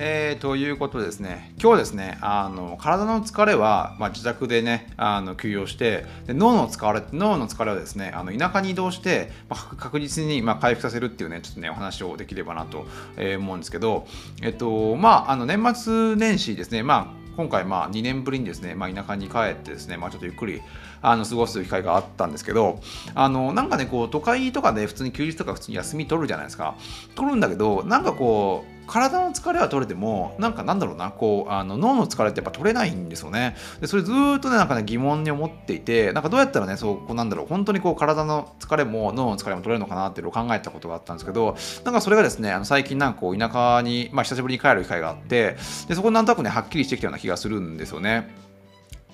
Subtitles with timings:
[0.00, 14.06] えー、ということですね、今日ですね、あの体の疲れは、まあ、自宅でね、あの休養してで脳の疲れ、脳の疲れはですね、あの田舎に移動して、まあ、確実に、まあ、回復させるっていうね、ちょっとね、お話をできればなと、えー、思うんですけど、
[14.40, 20.60] えっと、まあ、あの年末年始ですね、まあ、今回まあ2年ぶりにですね、まあ、田舎に帰ってですね、まあ、ちょっとゆっくり
[21.02, 22.80] あの過ごす機会があったんですけど
[23.14, 26.76] あのなんかねこう都会とかで普通に休日とか普通に休み取るじゃないですか。
[27.14, 48.47] 取るんだけどなんかこう体の疲れは取れてもなんかなんだろうなこうあの脳の疲れってやっぱ取れないんですよねでそれずっとねなんかね疑問に思っていてなんかどうやったらねそうこうなんだろう本当にこう体の疲れも脳の疲れも取れるのかなっていうのを考えたことがあったんですけどなんかそれがですねあの最近なんかこう田舎に、まあ、久しぶりに帰る機会があってでそこなんとなくねはっきりしてきたような気がするんですよね。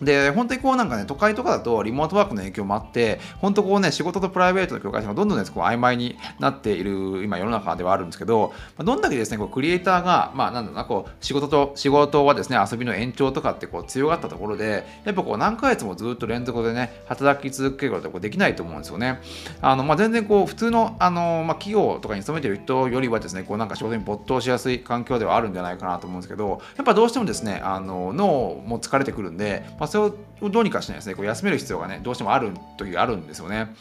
[0.00, 19.20] で、本当にこうなんかね、都会とかだとリモートワークの影響もあって、本当こうね、仕事とプライベートの境界線がどんどんね、こう曖昧になっている今世の中ではあるんですけど、どんだけですね、こうクリエイターが、まあなんだろうな、こう仕事と、仕事はですね、遊びの延長とかってこう強がったところで、やっぱこう何ヶ月もずっと連続でね、働き続けることってこうできないと思うんですよね。
[19.60, 33.74] あの、まあ全然こう普通の、あの、まあ企業とかに勤めてる人よりはですね、こうなんか仕事に没頭しやすい環境ではあるんじゃないかなと思うんですけど、やっぱどうしてもですね、あの脳も疲れてくるんで、まあそれをどうにかしないですねこう休める必要がねどうしてもあるというあるんですよね。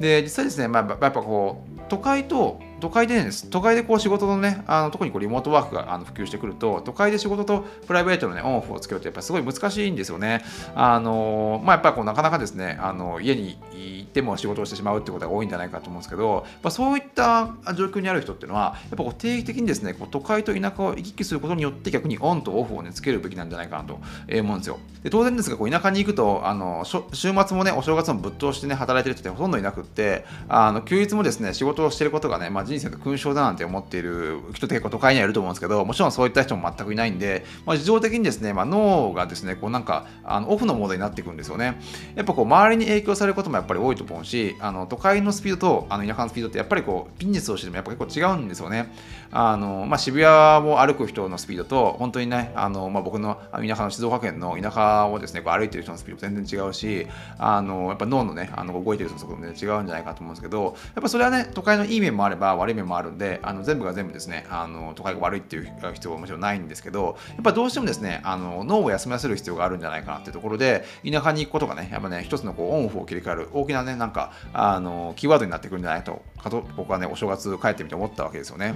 [0.00, 10.42] で実際ですね、まあ、やっぱこう都会と都会でです都会でこう仕事のねあの特にこうリモートワークがあの普及してくると都会で仕事とプライベートのねオンオフをつけるとやっぱりすごい難しいんですよね。
[10.74, 24.78] あのまあやっぱこうなかなかですねあの家に行っても仕事をしてしまうってことが多いんじゃないかと思うんですけど、まあ、そういった状況にある人っていうのはやっぱこう定期的にですねこう都会と田舎を行き来することによって逆にオンとオフをねつけるべきなんじゃないかなと思うんですよ。
[25.02, 41.80] で当然ですがこう田舎に行くとあの週末もねお正月もぶっ通してね働いてる人ってほとんどいなくってあの休日もですね仕事をしてることがね、まあ、人生の勲章だなんて思っている人って結構都会にはいると思うんですけどもちろんそういった人も全くいないんで、まあ、自動的にですね、まあ、脳がですねこうなんかあのオフのモードになっていくんですよね。
[42.14, 48.92] やっぱこう周りに影響されることもやっぱり多いと思うしあの都会のスピードとあの田舎のスピードってやっぱりこうビジネスをしててもやっぱ結構違うんですよね。
[49.32, 57.06] あの、まあ、渋谷を歩く人のスピードと本当にねあの、まあ、僕の田舎の静岡県の田舎をですねこう歩いてる人のスピード全然違うし
[57.38, 78.74] あのやっぱ脳のねあの動いてる人の速度も、ね、違うんじゃないかと思うんですけどやっぱそれはね都会のいい面もあれば悪い面もあるんであの全部が全部ですねあの都会が悪いっていう必要はもちろんないんですけどやっぱどうしてもですねあの脳を休ませる必要があるんじゃないかなっていうところで田舎に行くことがねやっぱね一つのこうオンオフを切り替える大きなねなんかあのキーワードになってくるんじゃないとかと僕はねお正月帰ってみて思ったわけですよね。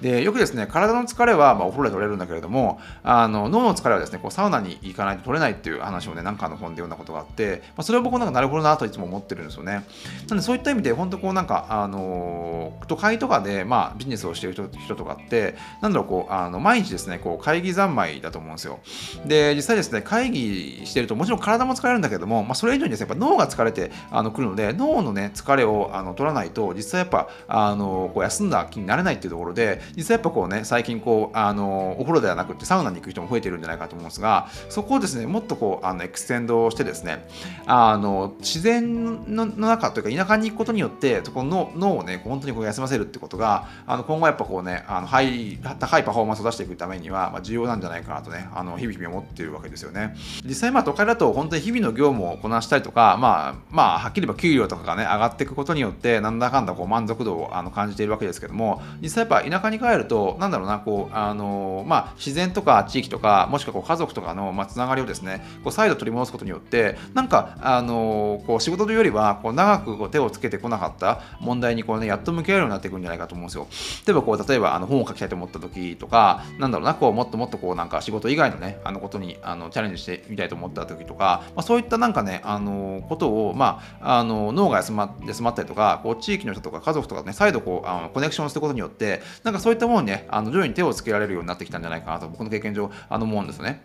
[0.00, 9.72] でよくですね体の疲れは、まあ、お風呂で取れるんだけれどもあの脳の疲れはですねこうサウナに行かないと取れないっていう話をね何かの本で読んだことがあって、まあ、それは僕なんかなるほどなといつも思ってるんですよね。
[9.72, 9.82] な
[10.30, 18.80] のでそういった意味で本当こうなんかあの都会とかで、まあ、ビジネスをしている人とかってなんだろうこうあの毎日ですねこう会議三昧だと思うんですよ。
[19.26, 37.28] で実際ですね会議してるともちろん体も疲れるんだけども、まあ、それ以上にですねやっぱ脳が疲れてあの来るので脳のね疲れをあの取らないと実際やっぱあのこう休んだ気になれないっていうところで実際やっぱこうね最近こうあのお風呂ではなくてサウナに行く人も増えてるんじゃないかと思うんですがそこをですねもっとこうあのエクステンドしてですね
[37.66, 50.14] あの自然の中というか田舎に行くことによってこの脳をね本当にこう休ませるってことがあの今後やっぱこうねあのハイ高いパフォーマンスを出していくためには、まあ、重要なんじゃないかなとねあの日々日々思っているわけですよね。
[50.44, 73.66] 実際まあ都会だと本当に日々の業務をこなしたりとかまあまあはっきり言えば給料とかがね上がっていくことによってなんだかんだこう満足度をあの感じているわけですけども実際やっぱ田舎に帰るとなんだろうな、こう、あのまあ、自然とか地域とか、もしくはこう家族とかの、まあ、つながりをですね、こう再度取り戻すことによって、なんか、あのこう仕事というよりは、こう長くこう手をつけてこなかった問題にこう、ね、やっと向き合えるようになっていくんじゃないかと思うんですよ。
[74.06, 93.84] 例えば、こう、例えば、あの本を書きたいと思った時とか、なんだろうな、こう、もっともっとこう、なんか仕事以外のね、あのことにあのチャレンジしてみたいと思った時とか、まあ、そういったなんかね、あのことを、まあ、あの脳が休ま休まったりとか、こう地域の人とか家族とかね、再度こうあのコネクションすることによって、なんかそういったものにね、あの徐々に手をつけられるようになってきたんじゃないかなと僕の経験上あの思うんですね。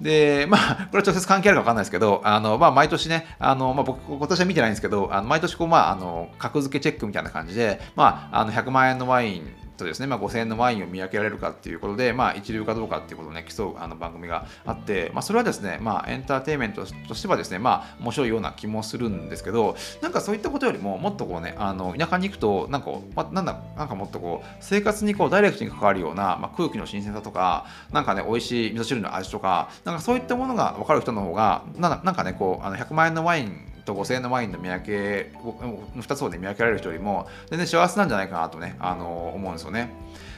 [0.00, 9.46] で、まあ、これは直接関係あるか分かんないですけど、あの、まあ、毎年ね、あの、まあ、僕、今年は見てないんですけど、あの毎年こう、まあ、あの、格付けチェックみたいな感じで、まあ、あの、100万円のワイン
[9.76, 39.90] とですね、まあ、5000円のワインを見分けられるかっていうことで、まあ、一流かどうかっていうことをね、競うあの番組があって、まあ、それはですね、まあ、エンターテインメントとしてはですね、まあ、面白いような気もするんですけど、なんかそういったことよりも、もっとこうね、あの田舎に行くと、なんか、まあ、なんだ、なんかもっとこう、生活にこうダイレクトに関わるような、まあ、空気の新鮮さとか、なんかね、美味しい味噌汁の味とか、なんかそういったものが分かる人の方が、なんかね、こう、あの100万円のワインと5000円のワインの見分け、2つを、ね、見分けられる人よりも、全然幸せなんじゃないかなとね、あの思うんですよね。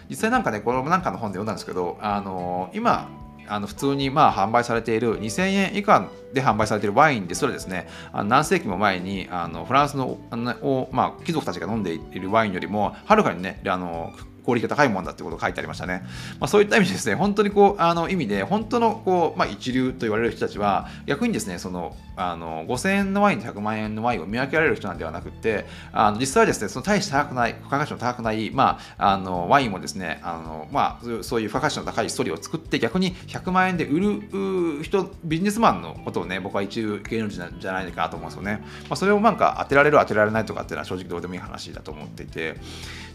[0.08, 3.08] 実際なんかねこれもなんかの本で読んだんですけどあの今
[3.46, 14.12] あの普通にまあ販売されている2000円以下で販売されているワインですらですねあの何世紀も前にあのフランスのを、まあ、貴族たちが飲んでいるワインよりもはるかにねあの
[14.48, 16.02] クオリティが高いもんだってことが書いてありましたね。
[16.40, 38.64] まあ、そういった意味でですね、本当にこう、あの意味で、本当のこう、まあ、一流と言われる人たちは、逆にですね、その、あの5000円のワインと100万円のワインを見分けられる人なんではなくて、あの実際はですね、その大して高くない、付加価値の高くない、まあ、あのワインもですね、あのまあ、そういう付加価値の高いストーリーを作って、逆に100万円で売る人、ビジネスマンのことをね、僕は一流芸能人じゃないかなと思うんですよね。
[38.88, 42.56] まあ、それをなんか当てられる、当てられないとかっていうのは正直どうでもいい話だと思っていて、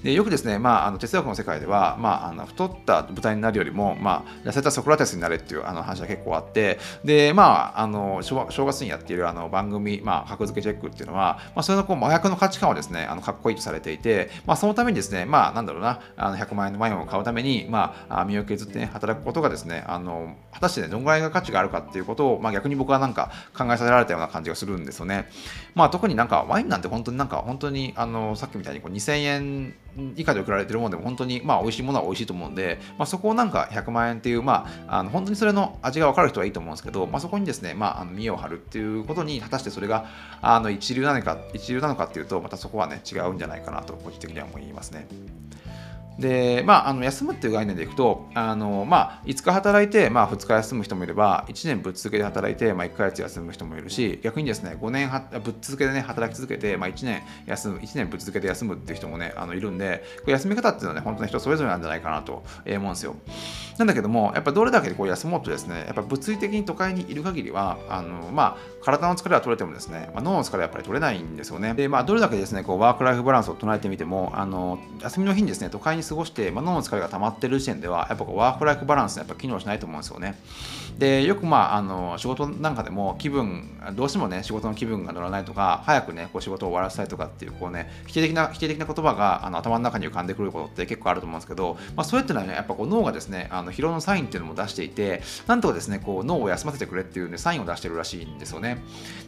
[0.04, 25.30] でよくですね、まあ、あの哲学の世界では、まあ、あの太った豚になるよりも、まあ、痩せたソクラテスになれっていうあの話は結構あってで、まあ、あの正月にやっているあの番組、まあ、格付けチェックっていうのは、まあ、それのこう真逆の価値観をですねあのかっこいいとされていて、まあ、そのためにですね、まあ、なんだろうなあの100万円のワインを買うために、まあ、身を削って、ね、働くことがですねあの果たして、ね、どのぐらいの価値があるかっていうことを、まあ、逆に僕はなんか考えさせられたような感じがするんですよね。
[25.75, 29.75] まあ、特になんかワインなんて本当になんか本当にあのさっきみたいにこう2000円
[30.16, 40.06] 以下で送られてるものでも本当にまあ美味しいものは美味しいと思うんで、まあ、そこをなんか100万円っていう、まあ、あの本当にそれの味が分かる人はいいと思うんですけど、まあ、そこにですね、まあ、あの見栄を張るっていうことに果たしてそれが
[40.42, 45.07] あの一流なのか一流なのかっていうとまたそこはね違うんじゃないかなと個人的には思いますね。
[46.19, 63.15] で、まあ、あの休むっていう概念でいくと、あのまあ、5日働いて、まあ、2日休む人もいれば、1年ぶっ続けで働いて、まあ、1ヶ月休む人もいるし、逆にですね、5年はぶっ続けで、ね、働き続けて、まあ、1年休む、1年ぶっ続けて休むっていう人もね、あのいるんで、これ休み方っていうのはね、本当に人それぞれなんじゃないかなと思うんですよ。
[63.77, 71.74] なんだけども、やっぱどれだけこう休もうとですね、やっぱ物理的に都会にいる限りは、あのまあ、体の疲れは取れてもですね、まあ、脳の疲れはやっぱり取れないんですよね。
[71.74, 80.36] で、まあ、どれだけですね、こうワークライフバランスを唱えてみても、あの休みの日にですね、都会に過ごして、まあ、脳の疲れが溜まってる時点では、やっぱこうワークライフバランスやっぱ機能しないと思うんですよね。
[80.98, 98.84] で、よくまあ、あの仕事なんかでも気分、どうしてもね、仕事の気分が乗らないとか、早くね、こう仕事を終わらせたいとかっていう、こうね、否定的な、否定的な言葉があの頭の中に浮かんでくることって結構あると思うんですけど、まあ、それってのはね、やっぱこう脳がですね、あの疲労のサインっていうのも出していて、なんとかですね、こう脳を休ませてくれっていう、ね、サインを出してるらしいんですよね。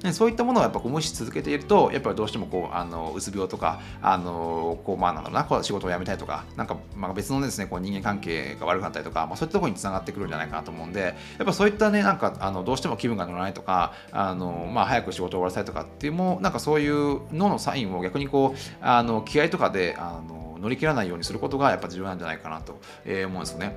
[0.05, 23.75] でそういったものをやっぱこう無視し続けていると、やっぱりどうしてもこう、あのうつ病とか、あのこうまあなんだろうな、こう仕事を辞めたいとか、なんかまあ別のですね、こう人間関係が悪くなったりとか、まあ、そういったところにつながってくるんじゃないかなと思うんで、やっぱそういったね、なんかあのどうしても気分が乗らないとか、あのまあ、早く仕事を終わらせたいとかっていうも、なんかそういう脳のサインを逆にこう、あの気合とかであの乗り切らないようにすることがやっぱ重要なんじゃないかなと思うんですよね。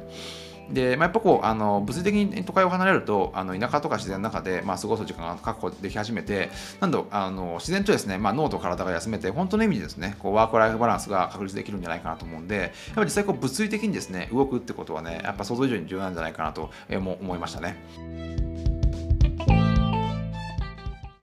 [0.71, 6.51] で、まあ、やっぱこうあの物理的に都会を離れるとあの田舎とか自然の中で、まあ、過ごす時間が確保でき始めて
[6.81, 18.48] なんとあの自然とですね、まあ、脳と体が休めて本当の意味でですねこうワークライフバランスが確立できるんじゃないかなと思うんでやっぱ実際こう物理的にですね動くってことはねやっぱ想像以上に重要なんじゃないかなと思いましたね。